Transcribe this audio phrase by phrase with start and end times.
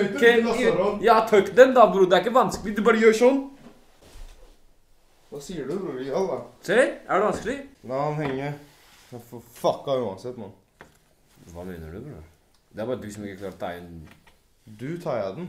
[0.00, 2.06] Ok, Jeg Ja, tøkk den da, bror.
[2.08, 2.72] Det er ikke vanskelig.
[2.78, 3.40] Du bare gjør sånn.
[5.28, 5.98] Hva sier du, bror?
[6.00, 6.38] Ja, da.
[6.64, 7.56] Se, er det vanskelig?
[7.90, 8.48] La han henge.
[9.12, 10.54] Jeg får fucka uansett, mann.
[11.52, 12.24] Hva mener du, bror?
[12.72, 13.90] Det er bare du som ikke klarer å ta inn
[14.64, 15.48] Du tar jeg den.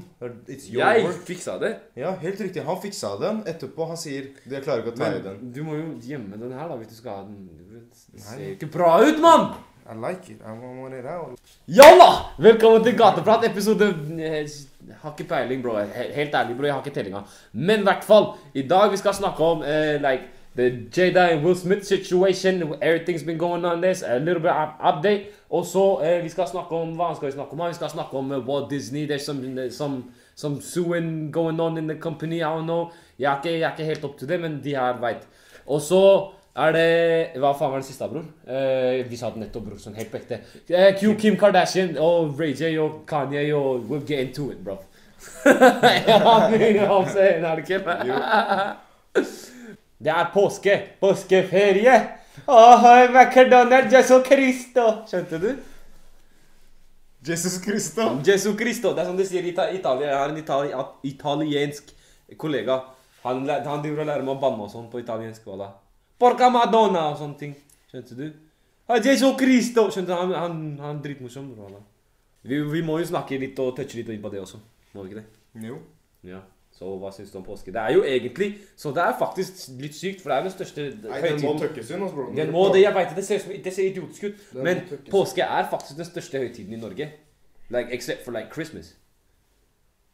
[0.52, 1.23] It's your Jeg work.
[1.32, 1.71] fiksa det.
[1.96, 2.66] Ja, helt riktig.
[2.68, 3.44] Han fiksa den.
[3.48, 5.54] Etterpå han sier Jeg klarer ikke å ta i den.
[5.55, 7.48] Du må jo gjemme den her, da, hvis du skal ha den.
[7.71, 8.52] Det ser Nei.
[8.57, 9.54] ikke bra ut, mann!
[9.86, 10.39] I like it.
[10.45, 11.38] I want it out.
[11.68, 12.32] Jalla!
[12.38, 13.86] Velkommen til Gateprat, episode
[14.18, 15.75] Jeg har ikke peiling, bro.
[16.15, 16.64] Helt ærlig, bro.
[16.64, 17.19] Jeg har ikke tellinga.
[17.51, 20.24] Men i hvert fall, i dag vi skal snakke om uh, like
[20.55, 22.64] the Jada and Will Smith situation.
[22.82, 24.04] Everything's been going on this.
[24.04, 25.21] A little bit of update.
[25.50, 27.68] Og så uh, vi skal snakke om Hva skal vi snakke om?
[27.68, 29.07] Vi skal snakke om uh, Walt Disney.
[29.07, 30.04] There's some, some,
[30.36, 32.38] some suing going on in the company.
[32.38, 32.91] I don't know.
[33.19, 35.27] Jeg er ikke, jeg er ikke helt opp til det, men de her veit.
[35.67, 38.25] Og så er det Hva faen var det siste, bror?
[38.45, 39.80] Eh, vi sa det nettopp, bror.
[39.81, 40.42] Sånn helt på ekte.
[40.70, 44.78] Eh, Q, Kim Kardashian og Ray J og Kanye og We'll get into it, bro.
[50.03, 50.80] det er påske.
[51.02, 51.95] Påskeferie.
[52.45, 54.89] Åh, McDonald's Jesu Christo.
[55.08, 55.52] Skjønte du?
[57.27, 58.20] Jesus Christo.
[58.27, 58.92] Jesu Christo.
[58.94, 60.09] Det er sånn de sier i Italia.
[60.09, 60.73] Jeg har en itali
[61.08, 61.94] italiensk
[62.38, 62.81] kollega.
[63.23, 65.45] Han, han driver og lærer meg å banne og sånn på italiensk.
[65.47, 65.72] Walla.
[66.23, 67.55] Porca Madonna og sånne ting.
[67.91, 68.25] Skjønte du?
[68.93, 69.89] Jesus Jesu Cristo.
[69.91, 70.16] Skjønte?
[70.16, 71.52] Han, han, han dritmorsom.
[72.43, 74.59] Vi, vi må jo snakke litt og touche litt inn på det også.
[74.93, 75.67] Må vi ikke det?
[75.67, 75.80] Jo.
[76.27, 76.41] Ja.
[76.73, 77.71] Så hva syns du om påske?
[77.71, 80.85] Det er jo egentlig Så det er faktisk litt sykt, for det er den største
[80.88, 81.59] Nei, den må høytiden.
[81.61, 82.31] tøkkes inn, altså, bror.
[82.39, 84.41] Den må det, jeg vet det, det ser, det ser idiotisk ut.
[84.55, 87.11] Den Men påske er faktisk den største høytiden i Norge.
[87.69, 88.95] Like, except for like Christmas.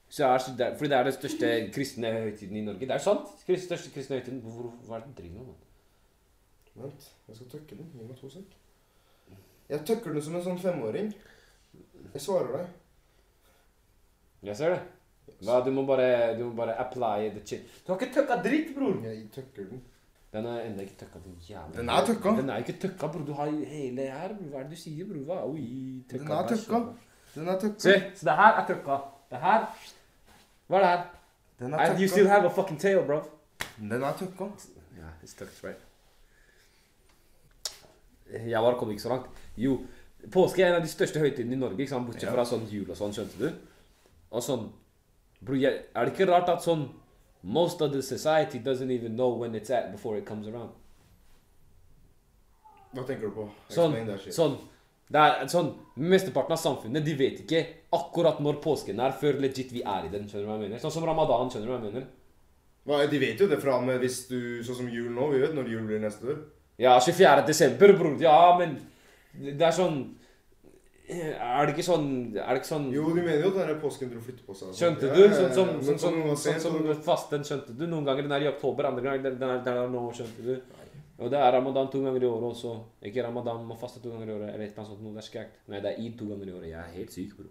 [0.10, 2.80] Så er, så det, fordi det er den største kristne høytiden i Norge.
[2.80, 3.32] Det er sant.
[3.48, 4.44] Den største kristne høytiden.
[4.44, 5.69] Hvor, hva er det du driver med?
[6.80, 7.90] Vent, jeg skal tøkke den.
[7.94, 8.56] Gi meg to sek.
[9.70, 11.12] Jeg tøkker den som en sånn femåring.
[12.14, 12.72] Jeg svarer deg.
[14.50, 14.82] Jeg ser det.
[15.46, 17.68] Hva, du må bare, du må bare apply the shit.
[17.86, 18.96] Du har ikke tøkka dritt, bror!
[19.06, 19.84] Jeg tøkker den.
[20.34, 22.34] Den er ennå ikke tøkka, din jævla Den er tøkka.
[22.38, 23.26] Den er ikke tøkka, bror.
[23.26, 24.34] Du har hele her.
[24.34, 24.50] bror.
[24.52, 25.24] Hva er det du sier, bror?
[25.30, 25.38] Hva?
[25.50, 26.26] Oi, tøkka.
[26.26, 26.82] Den er tøkka.
[27.36, 27.80] Den er tøkka.
[27.86, 29.00] Se, så det her er tøkka.
[29.30, 29.68] Det her
[30.70, 31.06] Hva er det her?
[31.60, 33.22] Den er And you still have a fucking tail, bro.
[33.78, 34.50] Den er tøkka.
[34.98, 35.89] Yeah, it's tucked right.
[38.34, 39.42] Jeg bare kom ikke så langt.
[39.60, 39.80] Jo,
[40.34, 42.08] påske er en av de største høytidene i Norge, ikke sant?
[42.10, 43.48] bortsett fra sånn jul og sånn, skjønte du?
[44.30, 44.68] Og sånn,
[45.42, 46.88] bro, jeg, er det ikke rart at sånn,
[47.42, 50.76] most of the society doesn't even know when it's at before it comes around?
[52.94, 53.48] Hva tenker du på?
[53.70, 53.96] Sånn,
[54.34, 54.58] sånn,
[55.10, 57.66] det er sånn, mesteparten av samfunnet, de vet ikke
[57.96, 60.82] akkurat når påsken er, før legit vi er i den, skjønner du hva jeg mener?
[60.82, 62.08] Sånn som ramadan, skjønner du hva jeg mener?
[62.90, 65.28] Hva, de vet jo det fra og med hvis du Sånn som jul nå.
[65.34, 66.40] Vi vet når jul blir neste år.
[66.80, 67.44] Ja, 24.
[67.48, 68.16] desember, bror.
[68.24, 68.80] Ja, men
[69.36, 70.00] det er sånn
[71.10, 74.10] Er det ikke sånn Er det ikke sånn Jo, de mener jo at er påsken
[74.10, 74.72] dro flytte på seg.
[74.78, 75.22] Skjønte du?
[75.36, 77.86] Sånn som sånn, sånn, sånn, sånn, fasten, skjønte du?
[77.90, 80.56] Noen ganger den er i oktober, andre ganger den, er, den er nå, skjønte du?
[81.20, 82.74] Og det er ramadan to ganger i året også.
[83.10, 84.54] Ikke ramadan, man faster to ganger i året.
[84.54, 85.16] Eller et annet sånt noe.
[85.18, 85.58] Det er skægt.
[85.68, 86.70] Nei, det er id to ganger i året.
[86.70, 87.50] Jeg er helt syk, bror.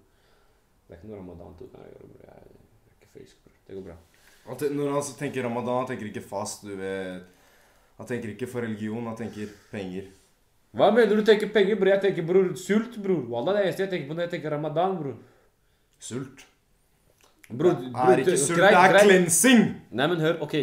[0.87, 2.23] Det er ikke noe ramadan to ganger i året, bror.
[2.25, 3.59] Jeg er, er ikke frisk, bror.
[3.67, 3.99] Det går bra.
[4.79, 7.29] Når han tenker ramadan, han tenker ikke fast, du vet.
[7.99, 10.07] Han tenker ikke for religion, han tenker penger.
[10.77, 11.91] Hva mener du tenker penger, bror?
[11.97, 13.25] Jeg tenker, bror, sult, bror.
[13.33, 15.17] Wallah, det er eneste jeg tenker på når jeg tenker ramadan, bror.
[15.99, 16.45] Sult.
[17.49, 19.65] Bror, Det er ikke sult, det er cleansing!
[19.91, 20.55] Nei, men hør, ok.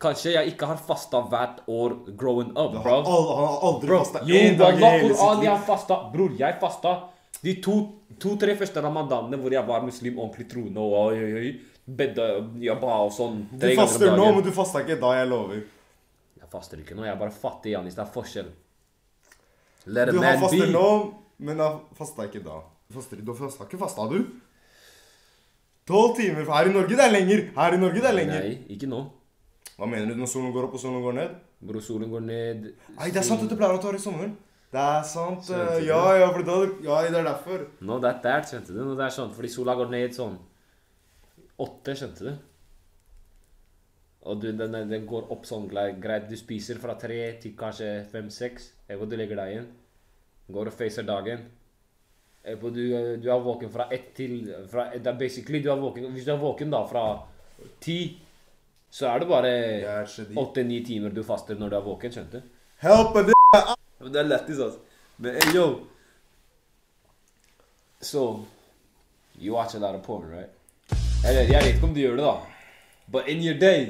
[0.00, 2.96] Kanskje jeg ikke har fasta hvert år growing up, bro.
[3.06, 5.60] Han har aldri fasta én dag i hele sitt liv.
[5.68, 6.00] fasta.
[6.12, 6.94] Bror, jeg fasta
[7.44, 12.26] de to-tre første ramadanene hvor jeg var muslim, ordentlig troende og og, og, og Bedda,
[12.64, 13.42] jeg ba og sånn.
[13.52, 15.58] Du faster nå, men du fasta ikke da, jeg lover.
[16.54, 17.96] Ikke nå, jeg bare fattig, Janis.
[17.96, 18.52] Det er forskjell.
[19.86, 20.88] Let a Du har man faster nå,
[21.44, 22.62] men da fasta ikke da.
[22.88, 24.20] Du du fasta ikke fasta, du?
[25.84, 26.46] Tolv timer.
[26.48, 27.44] Her i Norge det er lenger.
[27.56, 28.46] Her i Norge det er lenger.
[28.46, 29.02] Nei, ikke nå.
[29.74, 31.36] Hva mener du når solen går opp og solen går ned?
[31.64, 32.66] Bro, solen går ned.
[32.94, 34.32] Nei, det er sant at du pleier å ta det i sommeren.
[34.74, 35.50] Det er sant.
[35.54, 35.84] Eh.
[35.86, 37.66] Ja, ja, for da, ja, det er derfor.
[37.84, 38.80] Nå, det er der, skjønte du?
[38.80, 40.38] Nå, det er sånn, fordi sola går ned sånn
[41.62, 42.32] åtte, skjønte du?
[44.24, 46.30] Og du, den, den går opp sånn greit.
[46.30, 48.70] Du spiser fra tre til kanskje fem-seks.
[48.88, 49.68] Hvor du legger deg igjen.
[50.54, 51.44] Går og facer dagen.
[52.44, 52.80] Du,
[53.20, 56.32] du er våken fra ett til fra, det er Basically, du er våken Hvis du
[56.34, 57.04] er våken da fra
[57.80, 58.18] ti,
[58.92, 59.52] så er det bare
[60.36, 62.52] åtte-ni timer du faster når du er våken, skjønte du?
[62.84, 63.24] Help a
[64.04, 64.78] det er lættis, altså.
[65.18, 65.86] Men hey, yo.
[68.00, 68.44] So,
[69.40, 70.50] you watch a lot of porn, right?
[71.28, 72.34] Eller, jeg vet ikke om du gjør det, da.
[73.12, 73.86] But in your day,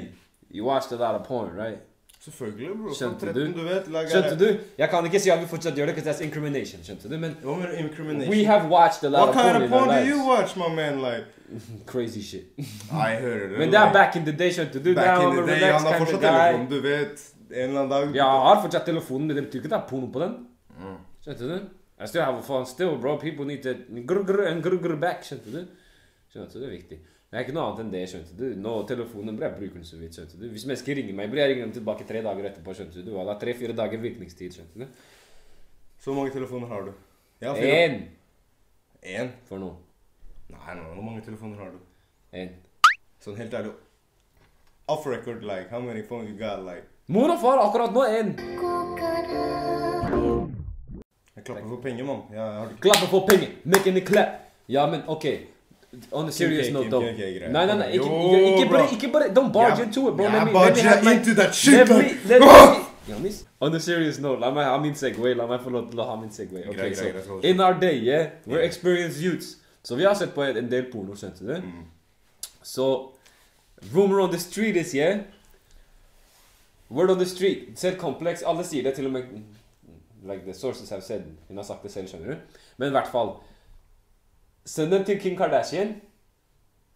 [0.55, 1.77] you watched a lot of porn, right?
[2.25, 2.93] Selvfølgelig, bro.
[2.93, 3.59] Skjønte 13, du?
[3.59, 3.83] du vet.
[4.09, 4.47] Skjønte du?
[4.77, 6.81] Jeg kan ikke si at vi fortsatt gjør det, because that's incrimination.
[6.83, 7.17] Skjønte du?
[7.21, 8.31] Men Hva med incrimination?
[8.33, 10.09] we have watched a lot What of porn What in our porn do lives.
[10.09, 10.95] you watch, my man?
[11.05, 11.25] Like
[11.91, 12.45] Crazy shit.
[12.89, 13.59] I hører det.
[13.59, 14.93] Men det er back in the day, skjønte du.
[14.95, 15.71] Back in the day.
[15.71, 17.25] Han har fortsatt telefonen, du vet.
[17.51, 18.15] En eller annen dag.
[18.15, 20.33] Ja, han har fortsatt telefonen, men det betyr ikke at det er porno på den.
[20.81, 20.97] Mm.
[21.27, 21.57] Skjønte du?
[22.01, 23.17] I still have a phone still, bro.
[23.21, 23.75] People need to
[24.09, 25.61] grr, grr, and grr, grr back, skjønte du?
[26.33, 26.59] Skjønte du?
[26.65, 26.97] Det er viktig.
[27.31, 28.45] Det er ikke noe annet enn det, skjønte du.
[28.61, 30.45] Nå, telefonen, bro, jeg bruker den så vidt, skjønte du.
[30.53, 33.09] Hvis mennesker ringer meg, blir jeg ringer dem tilbake tre dager etterpå, skjønte du.
[33.11, 35.01] Det er tre-fire dager virkningstid, skjønte du.
[36.05, 36.93] Så mange telefoner har du?
[37.43, 37.97] Ja, Én!
[39.03, 39.33] Én?
[39.49, 39.71] For nå.
[40.53, 41.81] Nei, nå, hvor mange telefoner har du?
[42.37, 42.53] En.
[43.25, 43.73] Sånn helt ærlig.
[44.87, 46.85] Off record, like, how many phones you got, like?
[47.09, 48.31] Mor og far, akkurat nå en.
[51.35, 52.23] Jeg klapper for penger, mann.
[52.81, 53.51] Klapper for penger.
[53.65, 54.39] Make any clap.
[54.69, 55.25] Ja, men ok.
[56.11, 57.01] On a serious note, though.
[57.01, 57.91] No, no, nei.
[57.93, 58.05] Ikke,
[58.57, 59.87] ikke, bare, ikke bare Don't barge yeah.
[59.87, 60.25] into it, bro.
[60.25, 61.33] Yeah, Let me, let me have my...
[61.33, 63.31] that shit, Let me, let me...
[63.61, 65.33] On a serious note, la meg ha min segway.
[65.33, 66.63] La meg få lov til å ha min segway.
[66.63, 68.65] Greit, Ok, greit, så greit, In our day, yeah, we're Yeah.
[68.65, 69.57] experienced youths.
[69.83, 71.53] Så vi har sett på en del porno, skjønte du?
[71.61, 71.85] Mm.
[72.63, 73.11] Så
[73.93, 75.19] rumor on the street is, yeah
[76.89, 77.79] Word on the street.
[77.79, 78.41] Selv kompleks.
[78.41, 79.23] Alle sier det, til og med
[80.25, 81.21] Like the sources have said.
[81.47, 82.61] Hun har sagt det selv, skjønner du?
[82.77, 83.35] Men i hvert fall
[84.65, 85.95] Sønnen til Kim Kardashian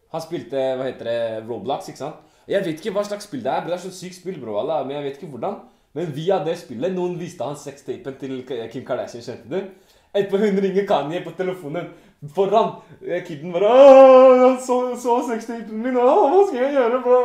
[0.10, 2.24] Han spilte hva heter det, Roblox, ikke sant?
[2.50, 3.70] Jeg vet ikke hva slags spill det er, bro.
[3.70, 4.56] det er så sykt spill, bro.
[4.58, 5.60] Allah, men jeg vet ikke hvordan.
[5.94, 8.40] Men via det spillet Noen viste han sextapen til
[8.74, 9.70] Kim Kardashian, skjønte du?
[10.10, 11.92] Etterpå hun ringer Kanye på telefonen
[12.34, 12.72] foran
[13.06, 17.02] eh, kiden bare 'Han så, så sextapen min, åh, hva skal jeg gjøre?
[17.06, 17.20] bro?»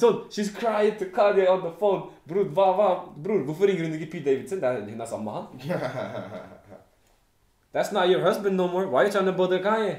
[0.00, 2.08] Sånn, she's crying to Kanye on the phone.
[2.28, 2.88] Bror, hva, hva,
[3.20, 4.24] bror, hvorfor ringer hun ikke P.
[4.24, 4.64] Davidson?
[4.64, 5.46] Hun er sammen med han.
[7.74, 8.86] That's not your husband no more.
[8.86, 9.98] Why are you trying to bother Kanye?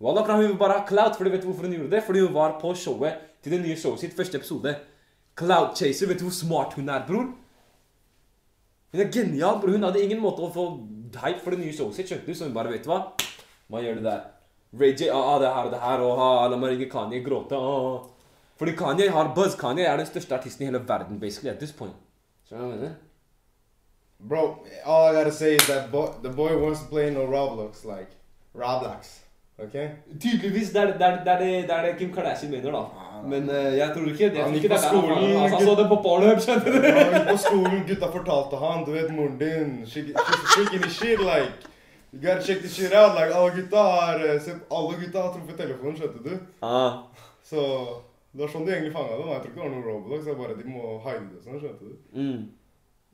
[0.00, 2.02] Walla, kan hun bare ha clout, for du vet hvorfor hun gjorde det?
[2.04, 4.74] Fordi hun var på showet til det nye showet sitt, første episode.
[5.38, 7.28] Cloud Chaser, vet du hvor smart hun er, bror?
[8.92, 9.76] Hun er genial, bror.
[9.76, 10.66] Hun hadde ingen måte å få
[11.20, 12.34] hype for det nye showet sitt, skjønte du?
[12.34, 13.02] Så hun bare, vet du hva?
[13.68, 14.22] Man gjør det der.
[14.80, 17.20] Ray J, ah, ah, det her og det her, og ah, la meg ringe Kanye,
[17.24, 18.06] gråte, ah.
[18.56, 19.56] Fordi Kanye har buzz.
[19.60, 21.96] Kanye er den største artisten i hele verden, basically, at this point.
[22.48, 22.96] Skjønner du hva jeg mener?
[24.18, 27.84] Bro, all I gotta say is that bo the boy wants to play no Roblox,
[27.84, 28.10] like
[28.54, 29.20] Roblox.
[29.58, 29.90] Okay?
[30.20, 32.82] Tydeligvis, det er det, er, det, er det, er Kim Kardashian mener, da.
[33.28, 34.42] Men uh, jeg tror ikke det.
[34.44, 35.08] Han gikk på skolen.
[35.22, 36.88] der han- altså, så det på Pornhub, skjønner du?
[36.98, 40.02] Han gikk på skolen, gutta fortalte han, du vet moren din, she,
[40.52, 41.52] freaking the shit, like.
[42.12, 45.56] You gotta check this shit out, like, alle gutta har, eh, alle gutta har truffet
[45.62, 46.36] telefonen, skjønte du?
[46.62, 46.92] Ah.
[47.44, 47.64] Så,
[48.32, 50.32] det var sånn de egentlig fanget dem, jeg tror ikke det var noen Roblox, det
[50.34, 51.96] er bare de må hide det sånn, skjønte du?
[52.12, 52.44] Mm.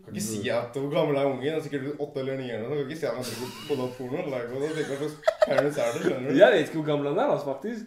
[0.02, 2.80] Kan ikke si at, hvor gammel er ungen, er sikkert åtte eller ni eller noe,
[2.80, 5.92] kan ikke si at han driver på noe porno, da tenker jeg slags parents er
[5.94, 6.38] det, skjønner du?
[6.40, 7.86] Jeg vet ikke hvor gammel han er, altså, faktisk.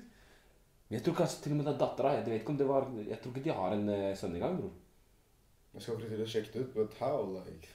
[0.90, 2.14] Jeg tror kanskje til og med det er dattera.
[2.16, 4.58] Jeg vet ikke om det var Jeg tror ikke de har en uh, sønn engang,
[4.62, 4.74] bror.
[5.74, 7.72] Jeg skal til å sjekke det ut, but how, like?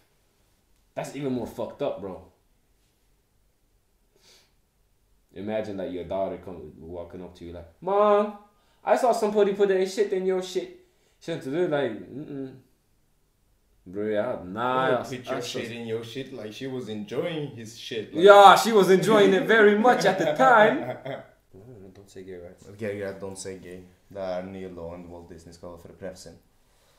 [0.96, 2.14] That's even more fucked up, bro.
[5.32, 8.38] Imagine that your daughter come walking up to you like, Mom,
[8.84, 10.78] I saw somebody put their shit in your shit.
[11.20, 11.68] Skjønte du?
[11.68, 12.48] Like, mm -mm.
[13.84, 14.98] Bro, yeah, nah.
[14.98, 15.16] Altså.
[15.16, 15.58] put your altså.
[15.58, 18.24] shit in your shit, like, she was enjoying his shit, like.
[18.24, 20.76] Yeah, she was enjoying it very much at the time.
[21.96, 22.68] Don't say gay, right?
[22.68, 23.80] Ok, greit, don't say gay.
[24.08, 26.38] Det er den nye loven Walt Disney skal ha for å presse inn.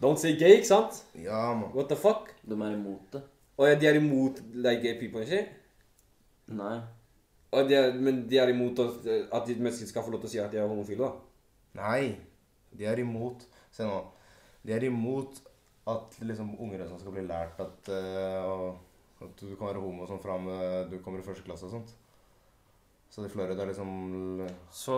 [0.01, 1.03] Don't say gay, ikke sant?
[1.15, 1.69] Ja, man.
[1.75, 2.31] What the fuck?
[2.41, 3.21] De er imot det.
[3.57, 5.43] Og ja, de er imot like gay people ikke?
[6.57, 6.79] Nei.
[7.51, 10.31] Og de er, men de er imot at, at de mennesker skal få lov til
[10.31, 11.11] å si at de er homofile, da?
[11.83, 12.15] Nei,
[12.77, 14.00] de er imot Se nå.
[14.67, 15.38] De er imot
[15.89, 18.69] at liksom unger og sånn skal bli lært at, uh,
[19.25, 21.95] at du kan være homo sånn fra med du kommer i første klasse og sånt.
[23.11, 23.89] Så i Florida er liksom
[24.71, 24.97] Så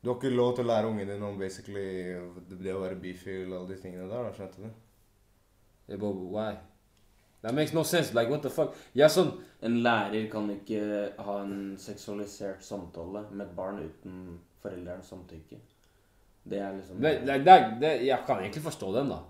[0.00, 2.16] Du har ikke lov til å lære ungen din om basically
[2.48, 4.70] det å være bifil og alle de tingene der, da, skjønte du?
[5.90, 6.56] yeah, but why?
[7.42, 8.14] That makes no sense.
[8.14, 8.76] Like, what the fuck?
[8.94, 9.32] Jeg er sånn
[9.64, 10.80] En lærer kan ikke
[11.20, 15.58] ha en seksualisert samtale med et barn uten foreldrenes samtykke.
[16.50, 19.20] Det er liksom det, det, det, det, Jeg kan egentlig forstå den, da.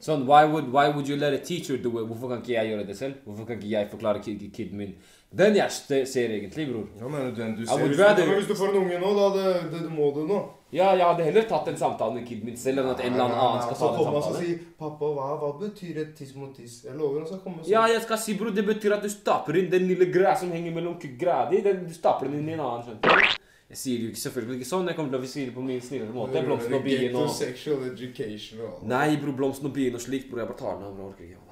[0.00, 2.06] Sånn, why would, why would you let a teacher do it?
[2.06, 3.14] Hvorfor kan ikke jeg gjøre det selv?
[3.26, 4.92] Hvorfor kan ikke jeg forklare kid, kiden min?
[5.38, 5.70] Den jeg
[6.06, 6.84] ser egentlig, bror.
[7.00, 9.26] Ja, men den du ser hvis, rather- du, hvis du får en unge nå, da
[9.34, 10.38] det, det, det må du nå.
[10.72, 13.24] Ja, jeg hadde heller tatt en samtale med kiden min selv enn at en eller
[13.24, 14.46] annen annen skal ta Så den kommer han og samtalen.
[14.46, 17.70] sier 'Pappa, hva, hva betyr et tiss mot tiss?' Jeg lover han skal komme sånn.
[17.72, 20.50] Ja, jeg skal si, bror, det betyr at du stapper inn den lille greia som
[20.52, 21.60] henger mellom greia di.
[21.64, 23.47] Den, du stapper den inn i en annen, skjønner du?
[23.68, 24.86] Jeg sier det jo ikke selvfølgelig ikke sånn.
[24.88, 26.40] Jeg kommer til å si det på min snillere måte.
[26.46, 28.86] Blomsten og bien og Sexual education og.
[28.88, 30.40] Nei, bror, blomsten og bien og slikt, bror.
[30.40, 30.96] Jeg bare tar den av.
[30.96, 31.44] Jeg orker ikke.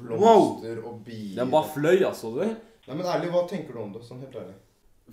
[0.00, 1.36] Blomster og bier.
[1.36, 2.32] Den bare fløy, altså.
[2.36, 2.42] du
[2.90, 4.02] Nei, men ærlig, hva tenker du om det?
[4.06, 4.56] Sånn helt ærlig.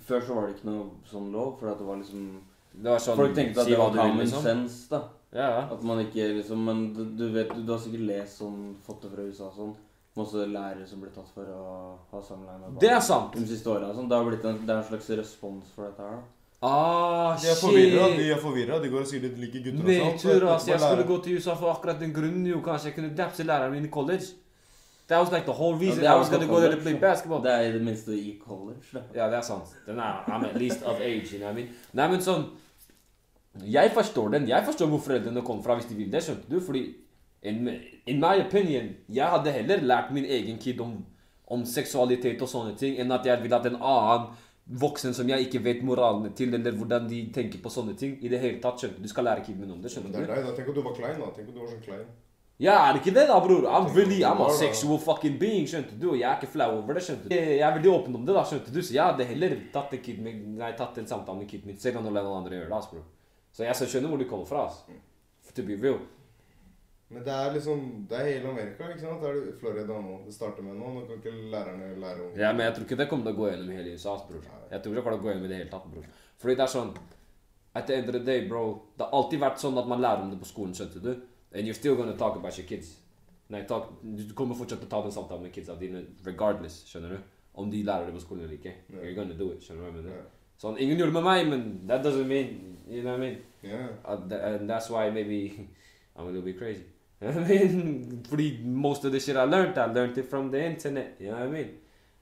[0.08, 2.24] Før så var det ikke noe sånn lov, for at det var liksom
[2.72, 4.44] Det var sånn Folk tenkte at si det var common liksom.
[4.46, 5.02] sense, da.
[5.34, 5.62] Ja, ja.
[5.74, 9.04] At man ikke liksom Men du, du vet, du, du har sikkert lest sånn, fått
[9.04, 9.74] det fra USA og sånn.
[10.18, 11.66] Masse lærere som blir tatt for å
[12.12, 12.80] ha samleie med barn.
[12.82, 13.36] Det er sant.
[13.38, 14.08] De siste årene, Sånn.
[14.10, 16.34] Det har blitt en, det er en slags respons for dette her, da.
[16.66, 17.62] Ah, De er shit.
[17.62, 18.08] forvirra.
[18.18, 18.80] De er forvirra.
[18.82, 20.40] De går og sier de liker gutter og sånt.
[20.42, 22.58] du, ass, jeg skulle gå til USA for akkurat den grunnen jo.
[22.66, 24.26] Kanskje jeg kunne dapse læreren min i college.
[25.08, 27.40] That was like the whole reason er I was gonna go there to play basketball.
[27.44, 29.00] Det er i det minste i college, da.
[29.14, 29.70] Ja, det er sant.
[29.86, 31.70] Den er, I'm at least of age, you know what I mean?
[31.94, 32.48] Nei, men sånn
[33.64, 34.48] Jeg forstår den.
[34.48, 36.58] Jeg forstår hvor foreldrene kommer fra hvis de vil det, skjønte du?
[36.60, 36.82] Fordi
[37.42, 37.68] in,
[38.06, 40.98] in my opinion, jeg hadde heller lært min egen kid om,
[41.48, 44.28] om seksualitet og sånne ting, enn at jeg ville hatt en annen
[44.68, 48.28] voksen som jeg ikke vet moralene til, eller hvordan de tenker på sånne ting, i
[48.28, 49.06] det hele tatt, skjønner du?
[49.06, 50.32] Du skal lære kiden min om det, Det skjønner er du?
[50.34, 50.56] deg, da.
[50.58, 51.30] Tenk at du var klein, da.
[51.36, 52.08] Tenk at du var sånn klein.
[52.58, 53.64] Ja, er det ikke det da, bror?
[53.70, 56.08] I'm really, I'm a sexual fucking being, skjønte du?
[56.10, 57.34] Og jeg er ikke flau over det, skjønte du?
[57.38, 58.80] Jeg er veldig åpen om det da, skjønte du?
[58.82, 61.78] Så jeg hadde heller tatt en, kid med, nei, tatt en samtale med kiden min,
[61.78, 63.06] selv om noen andre gjør det, ass, bror.
[63.54, 64.82] Så jeg skjønner hvor du kommer fra, ass.
[65.54, 66.02] To be real.
[67.10, 69.22] Men det er liksom Det er hele Amerika, ikke sant?
[69.22, 70.18] Det er Florida nå.
[70.26, 70.90] Det starter med nå.
[70.94, 73.38] Nå kan ikke lærerne lære om Ja, men jeg tror ikke det kommer til å
[73.38, 74.42] gå gjennom hele USA, bror.
[74.70, 76.04] Jeg tror ikke det kommer til å gå gjennom i det hele tatt, bror.
[76.38, 76.92] Fordi det er sånn,
[77.74, 78.64] at the end of the day, bro,
[78.98, 81.10] det har alltid vært sånn at man lærer om det på skolen, skjønte du?
[81.54, 82.96] And you're still gonna talk about your kids.
[83.48, 87.16] Nei, talk, du kommer fortsatt til å ta den samtalen med kidsa dine, regardless, skjønner
[87.16, 87.18] du?
[87.58, 88.74] Om de lærer det på skolen eller ikke.
[88.92, 89.06] Yeah.
[89.06, 90.18] You're gonna do it, skjønner du hva jeg mener?
[90.20, 90.52] Ja.
[90.60, 93.38] Sånn, ingen gjorde det med meg, men that doesn't mean, you know what I mean?
[93.64, 93.88] Yeah.
[94.04, 95.40] Uh, th- and that's why maybe
[96.16, 96.84] I'm a little bit crazy.
[97.20, 98.24] You know what I mean?
[98.28, 101.16] Fordi most of the shit I learned, I learned it from the internet.
[101.18, 101.70] You know what I mean?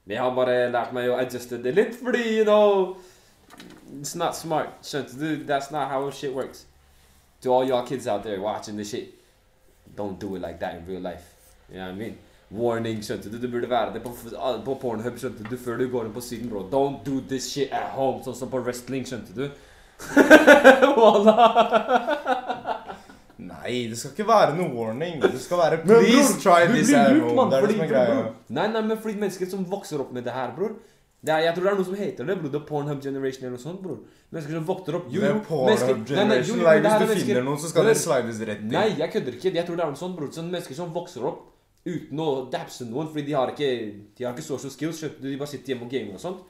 [0.08, 2.96] Har bare lært meg å adjuste det litt, fordi, you know,
[3.98, 4.78] it's not smart.
[4.86, 5.44] Skjønte du?
[5.44, 6.66] That's not how shit works.
[7.42, 9.12] To all y'all kids out there watching this shit,
[9.96, 11.34] don't do it like that in real life.
[11.68, 12.18] You know what I mean?
[12.50, 13.38] Warning, skjønte du?
[13.42, 14.14] Du burde være det på,
[14.64, 15.56] på Pornhub, skjønte du?
[15.58, 16.62] Før du går inn på siden, bro.
[16.70, 19.50] Don't do this shit at home, sånn som på wrestling, skjønte du?
[20.96, 22.15] Wallah.
[23.66, 25.20] Nei, det skal ikke være noe warning.
[25.22, 27.50] Det skal være Men Please bror, try this at home.
[27.50, 28.18] Det er det som er greia.
[28.58, 30.76] Nei, nei, men fordi mennesker som vokser opp med det her, bror
[31.26, 32.50] det er, Jeg tror det er noe som heter det, bror.
[32.54, 33.98] The Pornhub generation eller noe sånt, bror.
[34.30, 37.06] Mennesker som vokter opp jo, jo, er mennesker- nei, nei, jo, jo, det hvis du
[37.06, 38.72] mennesker- finner noen, så skal det slides rett ned.
[38.76, 39.54] Nei, jeg kødder ikke.
[39.54, 40.30] Jeg tror det er noe sånt, bror.
[40.36, 41.40] Sånn mennesker som vokser opp
[41.86, 43.70] uten å dapse noen, fordi de har ikke
[44.18, 45.00] De har ikke social skills.
[45.22, 46.44] De bare sitter hjemme og gamer og sånt.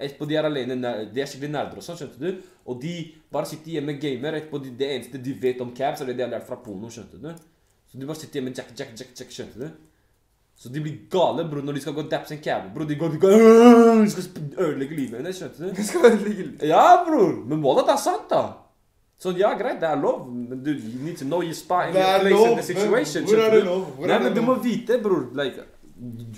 [0.00, 0.76] Etterpå de er alene,
[1.12, 2.42] de er skikkelig nerder og sånn, skjønte du.
[2.66, 2.96] Og de
[3.32, 4.38] bare sitter hjemme gamer.
[4.40, 6.90] Etterpå de, det eneste de vet om cabs, er det de har lært fra porno,
[6.90, 7.30] skjønte du.
[7.90, 9.68] Så de bare sitter hjemme jack, jack, jack, jack, skjønte du.
[10.62, 12.68] Så de blir gale, bror, når de skal gå og dapse en cab.
[12.74, 14.02] Bror, de går, de går!
[14.04, 15.70] De skal ødelegge livet hennes, skjønte du.
[15.78, 16.66] De skal ødelegge livet?
[16.70, 17.38] Ja, bror.
[17.50, 18.42] Men wallah, det er sant, da.
[19.22, 21.98] Sånn, ja, greit, det er lov, men du you need to know your spot in
[21.98, 23.26] your place in the situation.
[23.28, 23.84] hvor er det lov?
[23.94, 25.28] Hvor Nei, men du må vite, bror.
[25.38, 25.66] Like,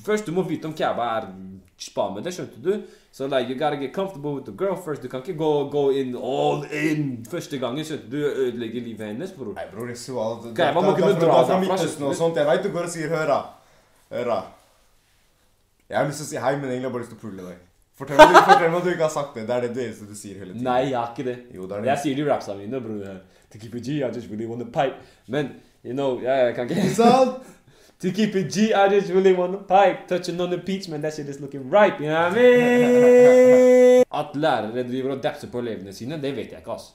[0.04, 1.30] først, du må vite om caba er
[1.78, 2.82] spa med det, skjønte du?
[3.12, 5.02] Så like, you gotta get comfortable with the girl first.
[5.02, 8.16] Du kan ikke gå, gå in all in første gangen, skjønte du?
[8.16, 9.54] Ødelegge livet hennes, bror.
[9.54, 12.36] Nei, bror, seksual det- det er fra- Midtøsten og sånt.
[12.36, 13.44] Jeg vet du går og sier 'hør, da'.
[14.16, 14.40] Hør, da.
[15.90, 17.24] Jeg har lyst til å si hei, men egentlig har jeg bare lyst til å
[17.30, 17.56] pule deg.
[17.98, 19.46] Fortell meg, fortell meg at du ikke har sagt det.
[19.48, 20.64] Det er det eneste du sier hele tiden.
[20.66, 21.36] Nei, jeg har ikke det.
[21.54, 21.86] Jo, det det.
[21.92, 23.20] Jeg sier det i rapsa mine, bror.
[23.52, 24.96] To keep a G, I just really want a pipe.
[25.28, 25.52] Men,
[25.84, 27.42] you know, jeg kan ikke Sant?
[28.00, 30.08] To keep it G, I just really want to pipe.
[30.08, 34.04] Touching on the peach, man, that shit is looking ripe, you know what I mean?
[34.12, 36.92] At lærere driver og dapser på elevene sine, det vet jeg ikke, ass.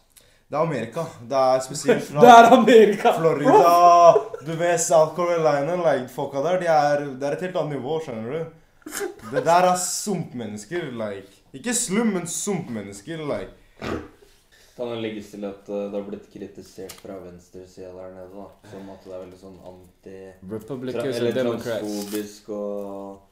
[0.49, 1.01] Det er Amerika.
[1.29, 3.11] Det er spesielt fra Det er Amerika!
[3.17, 4.13] Florida,
[4.45, 7.99] du vet South Carolina, like, folka der, de er, det er et helt annet nivå,
[8.03, 8.45] skjønner du?
[9.31, 11.43] Det der er sumpmennesker, like.
[11.53, 13.99] Ikke slum, men sumpmennesker, like.
[14.79, 18.45] Kan det legges til at uh, det har blitt kritisert fra venstresida der nede, da.
[18.71, 20.19] Som at det er veldig sånn anti...
[20.55, 21.81] Republicans eller and Democrats.
[21.83, 23.25] transfobisk og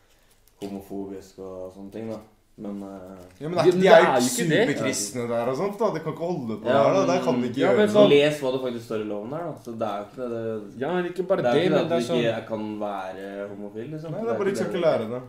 [0.62, 2.20] homofobisk og sånne ting, da.
[2.58, 4.62] Men uh, Ja, men er ikke, Ja, de er jo er ikke ikke det.
[4.66, 5.90] superkristne der og sånt, da.
[5.94, 7.02] De kan ikke holde på Ja, der, da.
[7.04, 9.08] Det Der kan de ikke Ja, men gjøre så- les hva det faktisk står i
[9.12, 9.54] loven her, da.
[9.68, 11.70] Så det er jo ikke det det, Ja, men ikke bare det det, er ikke
[11.70, 14.12] men det det at er du sånn ikke kan være homofil, liksom.
[14.12, 15.22] Nei, det er bare ikke å lære det.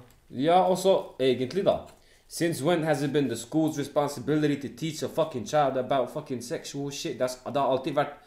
[0.48, 1.76] Ja, og så egentlig, da.
[2.30, 6.42] Since when has it been the school's responsibility to teach a fucking child about fucking
[6.42, 7.18] sexual shit?
[7.18, 8.18] That's, det har alltid vært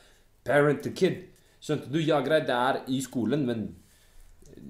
[0.44, 1.28] parent to kid.
[1.62, 2.00] Skjønte du?
[2.02, 3.68] Ja, greit, det er i skolen, men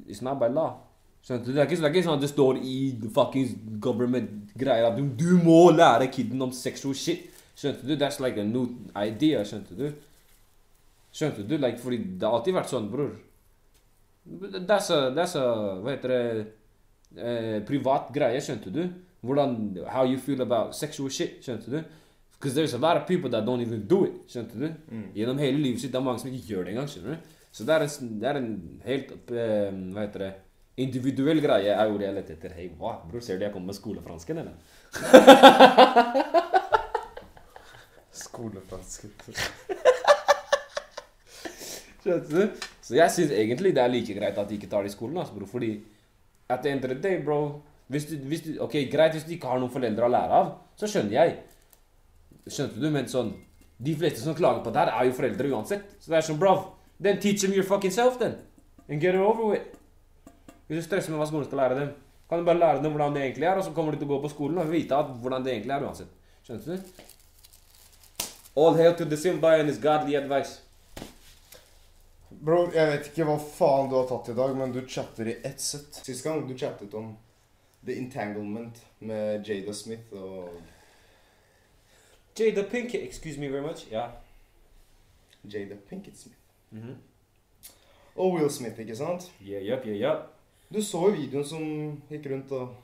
[0.03, 0.81] it's not by law.
[1.23, 1.53] Skjønte du?
[1.53, 2.75] Det er ikke, det er ikke sånn at det står i
[3.15, 3.53] fucking
[3.85, 7.29] government-greier at du, du må lære kiden om sexual shit.
[7.55, 7.93] Skjønte du?
[7.95, 8.65] That's like a new
[8.99, 9.85] idea, skjønte du?
[11.15, 11.55] Skjønte du?
[11.55, 13.13] Like, fordi det har alltid vært sånn, bror.
[14.27, 15.45] That's a, that's a,
[15.79, 16.43] hva heter det,
[17.15, 18.83] eh, privat greie, skjønte du?
[19.21, 21.83] Hvordan, how you feel about sexual shit, skjønte du?
[22.39, 24.73] Because there's a lot of people that don't even do it, skjønte du?
[24.89, 25.11] Mm.
[25.13, 27.17] Gjennom hele livet sitt, det er mange som ikke gjør det engang, skjønner du?
[27.51, 30.33] Så det er en, det er en helt, uh, hva heter det,
[30.81, 32.51] individuell greie er ordet jeg lette etter.
[32.57, 32.91] Hei, hva?
[33.05, 34.55] Bror, ser du jeg kommer med skolefransken, eller?
[42.01, 42.49] Skjønte du?
[42.81, 45.21] Så jeg syns egentlig det er like greit at de ikke tar det i skolen,
[45.21, 45.45] altså, bro.
[45.45, 45.85] Fordi
[46.49, 47.61] at the end of the day, bro
[47.91, 50.51] hvis du, hvis du, Ok, greit hvis du ikke har noen foreldre å lære av,
[50.79, 51.33] så skjønner jeg.
[52.47, 52.87] Skjønte du?
[52.93, 53.33] Men sånn
[53.81, 55.95] De fleste som klager på det her, er jo foreldre uansett.
[55.99, 56.55] Så det er sånn, bro
[57.01, 58.35] Then teach them your fucking self, then.
[58.87, 59.77] And get it over with.
[60.67, 61.87] Hvis du stresser med hva skolen skal lære dem,
[62.29, 64.11] kan du bare lære dem hvordan det egentlig er, og så kommer de til å
[64.13, 66.11] gå på skolen og vite at hvordan det egentlig er uansett.
[66.45, 67.01] Skjønte du?
[68.61, 70.61] All hail to the Simba and his godly advice.
[72.29, 75.35] Bro, jeg vet ikke hva faen du har tatt i dag, men du chatter i
[75.43, 75.97] ett sett.
[76.05, 77.11] Sist gang du chattet om
[77.85, 80.49] The Entanglement med Jada Smith og
[82.39, 83.91] Jada Pinkett, excuse me very much.
[83.91, 84.05] Ja.
[85.53, 86.37] Jada Pinkett Smith.
[86.69, 86.95] Mhm.
[88.15, 89.31] Og Will Smith, ikke sant?
[89.49, 90.17] Yeah, yep, yeah, yep.
[90.73, 91.63] Du så jo videoen som
[92.09, 92.75] gikk rundt og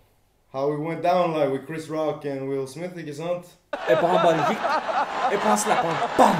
[0.51, 3.57] How it went down like with Chris Rock and Will Smith, ikke sant?
[3.89, 4.61] Eppa han bare gikk
[5.35, 6.37] Eppa han slappa han BAM!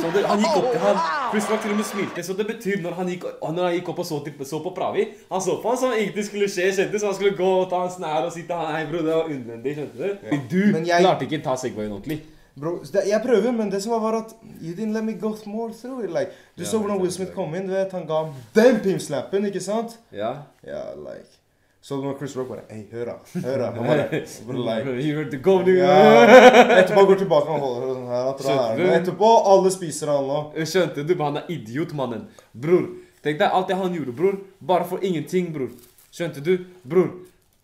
[0.00, 0.96] Så det, han gikk opp til han
[1.32, 2.22] Chris til og med smilte.
[2.26, 4.18] Så det betyr når han gikk, når han gikk opp og så,
[4.50, 6.98] så på Pravi Han så på han som ingenting skulle skje, skjønte du?
[7.00, 9.16] Så han skulle gå og ta en snær og si til han Hei, bro, det
[9.16, 10.38] var unødvendig, skjønte du?
[10.52, 12.20] Du Men jeg- klarte ikke å ta Segwayen ordentlig.
[12.54, 15.32] Bro, det, jeg prøver, men det som var, var at You didn't let me go
[15.46, 16.10] more through it.
[16.12, 17.66] Like, du Ja, så hvordan Will Smith kom inn.
[17.66, 19.98] Du vet, Han ga den pimslappen, ikke sant?
[20.12, 20.34] Ja.
[20.66, 21.41] Ja, like
[21.82, 23.14] Så når Chris Rock bare Hei, hør da.
[23.42, 23.70] Hør da.
[23.74, 25.96] Han bare, bare like You heard the go, ja,
[26.80, 28.28] Etterpå går tilbake og holder sånn her.
[28.38, 28.84] Skjønte du?
[29.00, 30.38] Etterpå, alle spiser han nå.
[30.62, 31.16] Skjønte du?
[31.24, 32.28] Han er idiot, mannen.
[32.54, 32.86] Bror,
[33.26, 34.38] tenk deg alt det han gjorde, bror.
[34.62, 35.74] Bare for ingenting, bror.
[36.14, 36.54] Skjønte du?
[36.86, 37.10] Bror.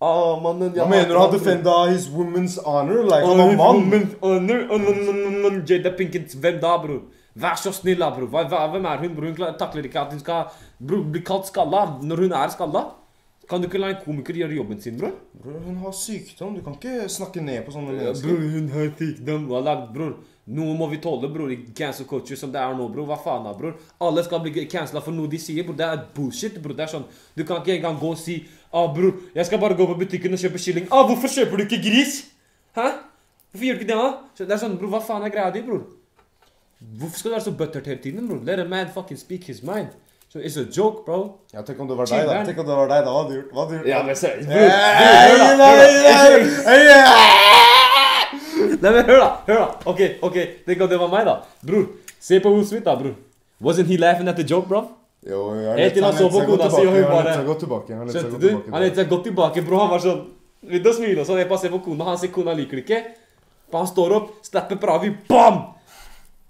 [0.02, 1.18] Ah, mannen, Hva mener du?
[1.18, 3.04] Han defenda his woman's honor?
[3.06, 4.12] Like, han var mann.
[4.20, 7.04] Honor, honor, Jada Pinkett, hvem da, bror?
[7.38, 8.26] Vær så snill, da, bror.
[8.34, 9.30] Hvem er hun, bror?
[9.30, 10.50] Hun takler ikke at hun skal
[10.82, 12.88] bli kalt skalla når hun er skalla.
[13.49, 15.14] Kan du ikke la en komiker gjøre jobben sin, bror?
[15.40, 16.57] Bror, hun har sykdom.
[16.59, 18.28] Du kan ikke snakke ned på sånne mennesker.
[18.28, 19.47] bror, hun har sykdom.
[19.49, 20.19] Wallah, bror.
[20.49, 21.50] Noe må vi tåle, bror.
[21.52, 23.09] I cancel culture som det er nå, bror.
[23.09, 23.75] Hva faen da, bror?
[24.05, 25.76] Alle skal bli cancela for noe de sier, bror.
[25.81, 26.76] Det er bullshit, bror.
[26.76, 27.05] Det er sånn
[27.37, 28.38] Du kan ikke engang gå og si
[28.69, 30.88] Ah, bror, jeg skal bare gå på butikken og kjøpe kylling.
[30.93, 32.19] Ah, hvorfor kjøper du ikke gris?
[32.76, 32.90] Hæ?
[33.49, 34.45] Hvorfor gjør du ikke det, da?
[34.45, 35.87] Det er sånn, bror, hva faen er greia di, bror?
[37.00, 38.42] Hvorfor skal du være så buttert hele tiden, bror?
[38.44, 39.96] Let a man fucking speak his mind.
[40.29, 41.38] So it's a joke, bro.
[41.55, 42.43] Ja, Tenk om det var deg, da.
[42.45, 43.11] Tenk om det var deg, da.
[43.12, 43.53] Hva hadde du gjort?
[43.53, 43.88] Hva hadde du gjort?
[43.88, 44.29] Ja, men se,
[48.83, 49.69] nei, men hør da, hør da.
[49.93, 50.37] Ok, ok,
[50.67, 51.35] tenk om det var meg da.
[51.64, 51.87] Bror,
[52.21, 53.14] se på Will Smith da, bror.
[53.64, 54.83] Wasn't he laughing at the joke, bro?
[55.27, 57.35] Jo, jeg Helt til han så på kona si, og hun bare-
[58.12, 58.49] Skjønte du?
[58.71, 59.79] Han hadde godt tilbake, bro.
[59.79, 60.27] Han var sånn
[60.59, 61.38] Begynte å smile og sånn.
[61.38, 62.05] Jeg bare ser på kona.
[62.05, 63.03] Han ser kona liker det ikke.
[63.73, 65.61] Han står opp, slapper Pravi, bam!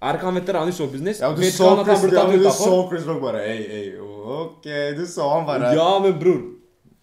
[0.00, 1.20] Er ikke han veteran i showbusiness?
[1.20, 3.98] Ja, du Vet så han han Chris, ja, du så Chris Rock bare Ei, ei,
[3.98, 4.68] ok.
[4.98, 6.38] Du så han bare Ja, men bror.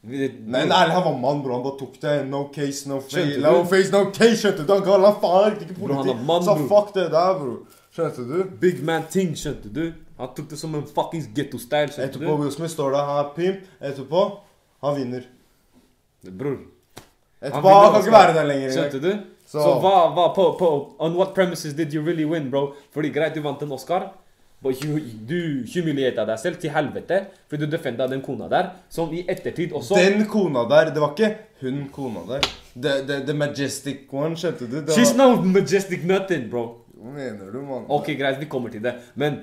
[0.05, 0.67] Nei, bror.
[0.69, 1.57] nei, han var mann, bro.
[1.57, 2.13] Han bare tok det.
[2.29, 3.39] No case, no face.
[3.41, 4.73] No face, no case, skjønte du?
[4.73, 6.15] Han ga han faen ikke Bro, han politi.
[6.15, 7.57] er mann, Så fuck det der, bro.
[7.95, 8.37] Skjønte du?
[8.61, 9.83] Big man ting, skjønte du?
[10.19, 12.41] Han tok det som en fuckings ghetto-style, skjønte Etterpå du?
[12.43, 13.67] Will Smith står der, han er pimp.
[13.91, 14.23] Etterpå,
[14.85, 15.25] han vinner.
[16.31, 16.57] Bror.
[17.41, 18.71] Etterpå, han kan ikke være der lenger.
[18.77, 19.11] Skjønte du?
[19.55, 22.73] Så, Så- hva, hva på, på On what premises did you really win, bro?
[22.93, 24.11] Fordi greit, du vant en Oscar.
[24.63, 24.97] But you,
[25.29, 27.19] du humilierte deg selv til helvete
[27.51, 31.11] fordi du defenda den kona der, som i ettertid også Den kona der, det var
[31.13, 32.47] ikke hun kona der.
[32.73, 34.79] The, the, the majestic one, skjønte du?
[34.95, 35.35] She's var...
[35.35, 36.63] no majestic nothing, bro.
[36.95, 37.85] Hva mener du, mann?
[37.89, 38.95] Ok, greit, vi kommer til det.
[39.15, 39.41] Men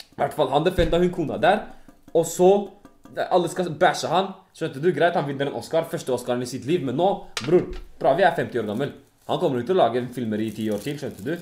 [0.00, 1.64] i hvert fall, han defenda hun kona der,
[2.14, 2.50] og så
[3.16, 4.28] Alle skal bæsje han.
[4.54, 4.92] Skjønte du?
[4.94, 5.82] Greit, han vinner en Oscar.
[5.90, 6.84] Første Oscaren i sitt liv.
[6.86, 7.06] Men nå,
[7.40, 7.64] bror,
[7.98, 8.92] Pravi er 50 år gammel.
[9.30, 11.34] Han kommer ikke til å lage filmer i ti år til, skjønte du?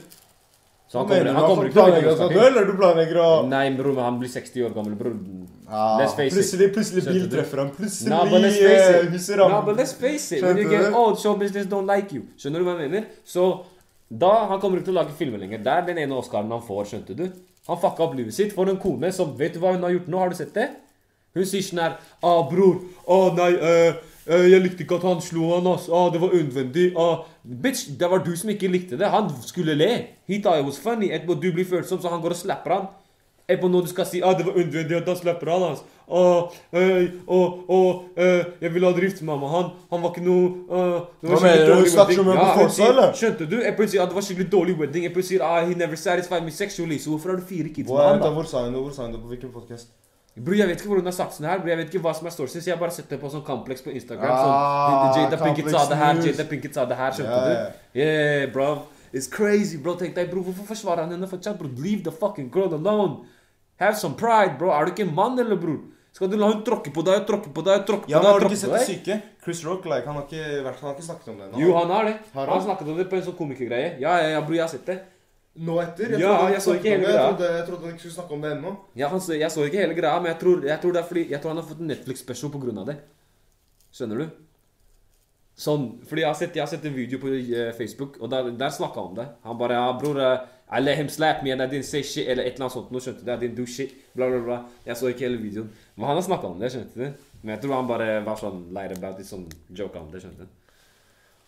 [0.89, 2.37] Så han kommer, han kommer ikke til å lage å ta til.
[2.39, 5.17] duell, eller du planlegger å Nei, bror, men han blir 60 år gammel, bror.
[5.69, 6.33] Ah, Let's face.
[6.33, 7.73] Plutselig, plutselig bil treffer ham.
[7.77, 9.29] Plutselig Nah, han, eh, it.
[9.37, 10.43] Nah, but let's face it.
[10.45, 12.25] When you get old, show business don't like you.
[12.41, 13.05] Skjønner du hva jeg mener?
[13.29, 13.45] Så
[14.09, 15.61] da han kommer ikke til å lage filmer lenger.
[15.65, 17.27] Det er den ene Oscaren han får, skjønte du?
[17.69, 20.09] Han fucka opp livet sitt for en kone som Vet du hva hun har gjort
[20.09, 20.23] nå?
[20.23, 20.71] Har du sett det?
[21.37, 22.81] Hun sier sånn her Ah, bror.
[23.05, 23.95] Å nei, Uh, eh,
[24.29, 25.89] jeg likte ikke at han slo han, ass.
[25.89, 26.93] Ah, det var unødvendig.
[27.01, 29.09] Ah, bitch, det var du som ikke likte det.
[29.09, 29.93] Han skulle le.
[30.29, 31.09] He thought it was funny.
[31.13, 32.89] Etterpå du blir følsom, så han går og slapper han.
[33.49, 35.85] Etterpå når du skal si ah, det var unødvendig at han slapper han, ass.
[36.09, 39.71] Ah, eh, og, og eh, jeg ville gifte meg med han.
[39.93, 42.37] Han var ikke noe uh, det var skikkelig dårlig wedding.
[42.37, 43.15] Ja, på hun sier- eller?
[43.17, 43.57] Skjønte du?
[43.63, 45.09] Etterpå sier ah, det var skikkelig dårlig wedding.
[45.09, 47.01] Etterpå sier ah, he never satisfied me sexually.
[47.01, 48.85] Så hvorfor har du fire kids med han, da, hvor sa hun det?
[48.85, 49.21] Hvor sa hun det?
[49.25, 49.93] På hvilken podcast?
[50.45, 51.59] Bro, jeg vet ikke hvordan hun har sagt sånn her.
[51.63, 52.67] Bro, jeg vet ikke hva som er sources.
[52.67, 54.31] Jeg har bare sett det på sånn Complex på Instagram.
[54.31, 57.11] Ah, sånn, Jada Pinkett sa det her, Jada Pinkett sa det her.
[57.17, 57.67] Skjønte Ja, ja.
[57.67, 57.99] du?
[58.01, 58.69] Yeah, bro.
[59.13, 59.95] It's crazy, bro.
[59.97, 60.43] Tenk deg, bro.
[60.47, 61.69] Hvorfor forsvarer han henne fortsatt, bro?
[61.81, 63.25] Leave the fucking girl alone.
[63.81, 64.71] Have some pride, bro.
[64.75, 65.79] Er du ikke en mann, eller, bror?
[66.13, 68.25] Skal du la hun tråkke på deg og tråkke på deg og tråkke Ja, på
[68.25, 68.33] men deg?
[68.33, 69.17] Har du ikke sett det syke?
[69.45, 71.61] Chris Rock like, han, har ikke, han har ikke snakket om det ennå.
[71.63, 72.15] Jo, han har det.
[72.35, 72.65] Har Han han?
[72.67, 73.91] snakket om det på en sånn komikergreie.
[74.03, 74.97] Ja, ja, ja, bro, jeg har sett det.
[75.59, 76.13] Nå etter?
[76.21, 77.15] Ja, trodde jeg så ikke hele greia.
[77.15, 78.75] Jeg trodde, jeg trodde han ikke skulle snakke om det ennå.
[79.01, 81.41] Ja, han, jeg så ikke hele greia, men jeg tror, jeg tror det fordi Jeg
[81.41, 82.99] tror han har fått en Netflix-special av det.
[83.95, 84.37] Skjønner du?
[85.59, 88.53] Sånn, fordi jeg har sett, jeg har sett en video på uh, Facebook, og der,
[88.55, 89.27] der snakka han om det.
[89.43, 92.29] Han bare ja, 'Bror, uh, I let him slap me and I didn't say shit',
[92.29, 92.93] eller et eller annet sånt.
[92.95, 93.33] Nå skjønte du?
[93.33, 94.59] I didn't do shit, bla, bla, bla.
[94.87, 95.73] Jeg så ikke hele videoen.
[95.97, 97.27] Men han har snakka om det, skjønte du?
[97.43, 100.47] Men jeg tror han bare var sånn light about it, sånn joke om det, skjønte
[100.47, 100.68] du?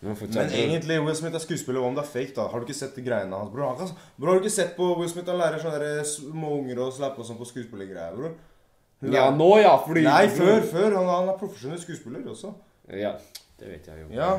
[0.01, 0.15] Men,
[0.49, 1.77] egentlig, Will Smith er skuespiller.
[1.83, 2.47] Hva om det er fake, da?
[2.49, 3.75] Har du ikke sett de greiene hans, bror?
[3.77, 5.29] Han bror, har du ikke sett på Will Smith?
[5.29, 8.33] Han lærer sånne der små unger å slappe og sånn på skuespillergreier, bror.
[9.13, 10.65] Ja, nå ja, fordi Nei, før.
[10.71, 10.97] før.
[10.97, 12.53] Han, han er profesjonell skuespiller også.
[12.97, 13.13] Ja,
[13.61, 14.09] det vet jeg jo.
[14.17, 14.31] Ja.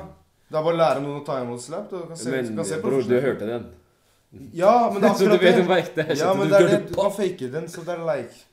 [0.51, 1.87] Det er bare å lære noen å ta imot slap.
[1.91, 3.71] Du kan se, Men kan se bror, du hørte den.
[4.57, 5.59] Ja, men det er du akkurat vet det.
[5.61, 6.07] den var ekte.
[6.19, 6.81] Ja, men det er det.
[6.91, 8.49] Du kan fake den, så det er like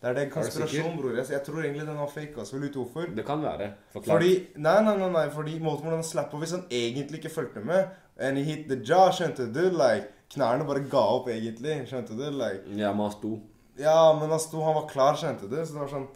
[0.00, 1.16] Det er det konspirasjonen, konspirasjon, bror.
[1.18, 2.32] Jeg, jeg tror egentlig den var fake.
[2.38, 2.56] Altså.
[2.56, 3.10] Vil du hvorfor?
[3.16, 3.66] Det kan være.
[3.92, 4.14] Forklar.
[4.14, 7.34] Fordi Nei, nei, nei, nei, fordi måten hvordan han slapp på Hvis han egentlig ikke
[7.34, 9.60] fulgte med And he hit the jaw, skjønte du?
[9.76, 11.76] Like, knærne bare ga opp, egentlig.
[11.90, 12.24] Skjønte du?
[12.32, 13.34] Like Ja, men han sto.
[13.80, 15.58] Ja, men han sto Han var klar, skjønte du?
[15.60, 16.08] Så det var sånn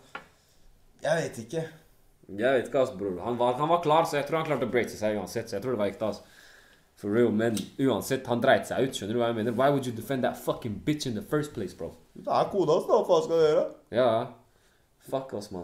[1.05, 1.67] Jeg vet ikke.
[2.33, 3.19] Jeg vet ikke, ass, bror.
[3.21, 5.51] Han var, han var klar, så jeg tror han klarte å breake seg uansett.
[5.51, 6.34] Så jeg tror det var ekte, altså.
[7.05, 8.97] For real, men uansett, han dreit seg ut.
[8.97, 9.53] Skjønner du hva jeg mener?
[9.53, 11.91] Why would you defend that fucking bitch in the first place, bro?
[12.17, 12.97] Det er kona hans, da.
[12.97, 13.65] Hva faen skal du gjøre?
[13.93, 14.07] Ja.
[15.11, 15.61] Fuck oss, mann.